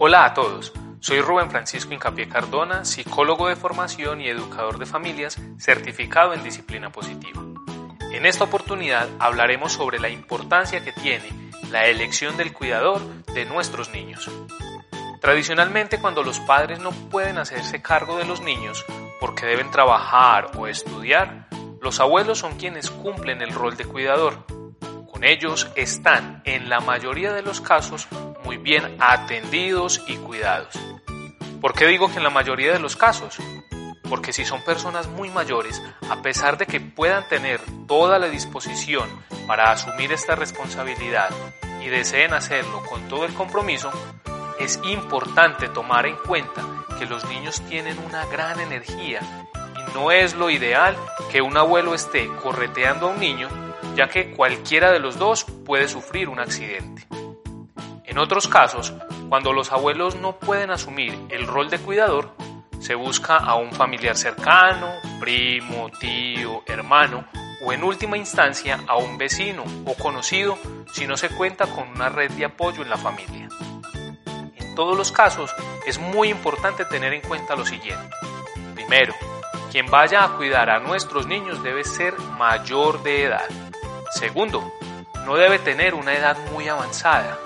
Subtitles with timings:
[0.00, 5.36] Hola a todos, soy Rubén Francisco Incapié Cardona, psicólogo de formación y educador de familias
[5.58, 7.42] certificado en disciplina positiva.
[8.12, 13.90] En esta oportunidad hablaremos sobre la importancia que tiene la elección del cuidador de nuestros
[13.90, 14.30] niños.
[15.20, 18.84] Tradicionalmente cuando los padres no pueden hacerse cargo de los niños
[19.18, 21.48] porque deben trabajar o estudiar,
[21.82, 24.46] los abuelos son quienes cumplen el rol de cuidador.
[25.10, 28.06] Con ellos están, en la mayoría de los casos,
[28.44, 30.74] muy bien atendidos y cuidados.
[31.60, 33.36] ¿Por qué digo que en la mayoría de los casos?
[34.08, 39.08] Porque si son personas muy mayores, a pesar de que puedan tener toda la disposición
[39.46, 41.30] para asumir esta responsabilidad
[41.82, 43.90] y deseen hacerlo con todo el compromiso,
[44.58, 46.62] es importante tomar en cuenta
[46.98, 49.20] que los niños tienen una gran energía
[49.76, 50.96] y no es lo ideal
[51.30, 53.48] que un abuelo esté correteando a un niño,
[53.94, 57.06] ya que cualquiera de los dos puede sufrir un accidente.
[58.08, 58.92] En otros casos,
[59.28, 62.34] cuando los abuelos no pueden asumir el rol de cuidador,
[62.80, 67.26] se busca a un familiar cercano, primo, tío, hermano
[67.64, 70.58] o en última instancia a un vecino o conocido
[70.92, 73.48] si no se cuenta con una red de apoyo en la familia
[74.78, 75.52] todos los casos
[75.88, 78.14] es muy importante tener en cuenta lo siguiente.
[78.76, 79.12] Primero,
[79.72, 83.48] quien vaya a cuidar a nuestros niños debe ser mayor de edad.
[84.12, 84.72] Segundo,
[85.26, 87.40] no debe tener una edad muy avanzada.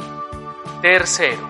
[0.83, 1.49] Tercero,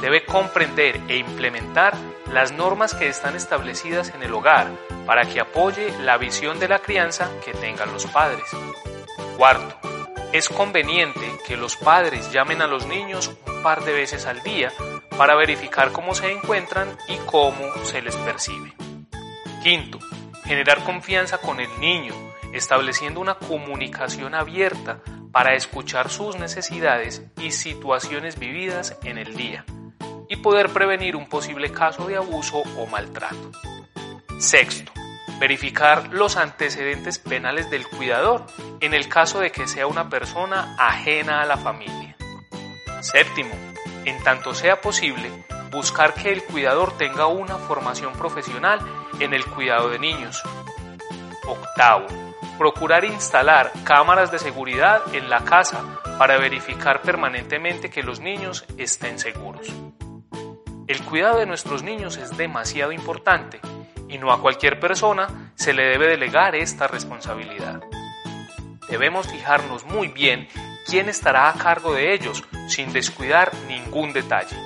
[0.00, 1.94] debe comprender e implementar
[2.32, 4.68] las normas que están establecidas en el hogar
[5.04, 8.46] para que apoye la visión de la crianza que tengan los padres.
[9.36, 9.76] Cuarto,
[10.32, 14.72] es conveniente que los padres llamen a los niños un par de veces al día
[15.14, 18.72] para verificar cómo se encuentran y cómo se les percibe.
[19.62, 19.98] Quinto,
[20.44, 22.14] generar confianza con el niño,
[22.54, 25.00] estableciendo una comunicación abierta
[25.32, 29.64] para escuchar sus necesidades y situaciones vividas en el día
[30.28, 33.52] y poder prevenir un posible caso de abuso o maltrato.
[34.38, 34.92] Sexto,
[35.40, 38.46] verificar los antecedentes penales del cuidador
[38.80, 42.16] en el caso de que sea una persona ajena a la familia.
[43.00, 43.54] Séptimo,
[44.04, 45.30] en tanto sea posible,
[45.70, 48.80] buscar que el cuidador tenga una formación profesional
[49.18, 50.42] en el cuidado de niños.
[51.46, 52.06] Octavo,
[52.60, 55.82] procurar instalar cámaras de seguridad en la casa
[56.18, 59.66] para verificar permanentemente que los niños estén seguros.
[60.86, 63.60] El cuidado de nuestros niños es demasiado importante
[64.10, 67.80] y no a cualquier persona se le debe delegar esta responsabilidad.
[68.90, 70.46] Debemos fijarnos muy bien
[70.86, 74.56] quién estará a cargo de ellos sin descuidar ningún detalle.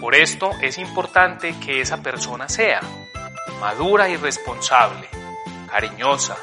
[0.00, 2.80] Por esto es importante que esa persona sea
[3.60, 5.10] madura y responsable,
[5.70, 6.38] cariñosa,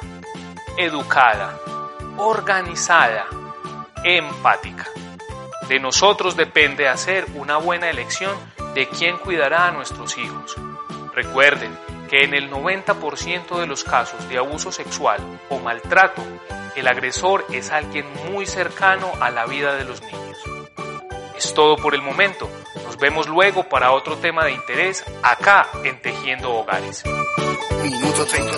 [0.78, 1.58] educada,
[2.18, 3.26] organizada,
[4.04, 4.88] empática.
[5.68, 8.36] De nosotros depende hacer una buena elección
[8.74, 10.56] de quién cuidará a nuestros hijos.
[11.14, 11.78] Recuerden
[12.10, 15.20] que en el 90% de los casos de abuso sexual
[15.50, 16.22] o maltrato,
[16.76, 20.38] el agresor es alguien muy cercano a la vida de los niños.
[21.38, 22.50] Es todo por el momento.
[22.84, 27.04] Nos vemos luego para otro tema de interés acá en Tejiendo Hogares.
[27.82, 28.52] Minuto 30,